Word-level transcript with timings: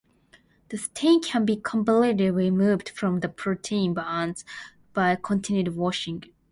The 0.69 0.79
stain 0.79 1.21
can 1.21 1.45
be 1.45 1.57
completely 1.57 2.31
removed 2.31 2.89
from 2.89 3.19
the 3.19 3.29
protein 3.29 3.93
bands 3.93 4.43
by 4.93 5.15
continued 5.15 5.75
washing. 5.75 6.23